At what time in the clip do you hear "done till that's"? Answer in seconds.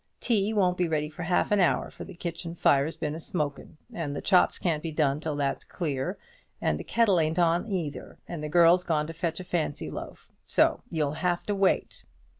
4.91-5.63